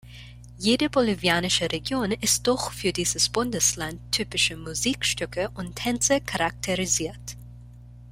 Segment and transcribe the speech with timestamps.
[0.57, 7.37] Jede bolivianische Region ist durch für dieses Bundesland typische Musikstücke und Tänze charakterisiert.